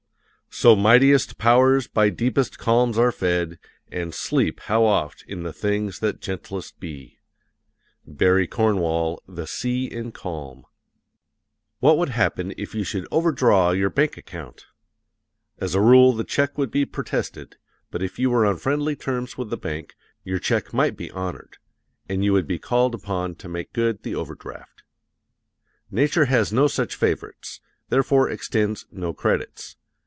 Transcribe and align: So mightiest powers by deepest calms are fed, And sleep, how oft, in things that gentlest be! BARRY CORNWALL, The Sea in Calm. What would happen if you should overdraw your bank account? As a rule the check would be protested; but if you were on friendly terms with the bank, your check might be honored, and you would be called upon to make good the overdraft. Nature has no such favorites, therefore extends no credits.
So 0.53 0.75
mightiest 0.75 1.37
powers 1.37 1.87
by 1.87 2.09
deepest 2.09 2.59
calms 2.59 2.97
are 2.97 3.13
fed, 3.13 3.57
And 3.89 4.13
sleep, 4.13 4.59
how 4.65 4.83
oft, 4.83 5.23
in 5.25 5.49
things 5.53 5.99
that 5.99 6.19
gentlest 6.19 6.77
be! 6.77 7.19
BARRY 8.05 8.47
CORNWALL, 8.47 9.23
The 9.29 9.47
Sea 9.47 9.85
in 9.85 10.11
Calm. 10.11 10.65
What 11.79 11.97
would 11.97 12.09
happen 12.09 12.53
if 12.57 12.75
you 12.75 12.83
should 12.83 13.07
overdraw 13.11 13.71
your 13.71 13.89
bank 13.89 14.17
account? 14.17 14.65
As 15.57 15.73
a 15.73 15.79
rule 15.79 16.11
the 16.11 16.25
check 16.25 16.57
would 16.57 16.69
be 16.69 16.85
protested; 16.85 17.55
but 17.89 18.03
if 18.03 18.19
you 18.19 18.29
were 18.29 18.45
on 18.45 18.57
friendly 18.57 18.97
terms 18.97 19.37
with 19.37 19.51
the 19.51 19.57
bank, 19.57 19.95
your 20.25 20.37
check 20.37 20.73
might 20.73 20.97
be 20.97 21.09
honored, 21.11 21.59
and 22.09 22.25
you 22.25 22.33
would 22.33 22.45
be 22.45 22.59
called 22.59 22.93
upon 22.93 23.35
to 23.35 23.47
make 23.47 23.71
good 23.71 24.03
the 24.03 24.15
overdraft. 24.15 24.83
Nature 25.89 26.25
has 26.25 26.51
no 26.51 26.67
such 26.67 26.93
favorites, 26.97 27.61
therefore 27.87 28.29
extends 28.29 28.85
no 28.91 29.13
credits. 29.13 29.77